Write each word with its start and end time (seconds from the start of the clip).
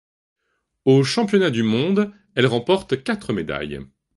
Aux 0.85 1.03
Championnats 1.03 1.51
du 1.51 1.61
monde, 1.61 2.11
elle 2.33 2.47
remporte 2.47 3.03
quatre 3.03 3.33
médailles. 3.33 3.81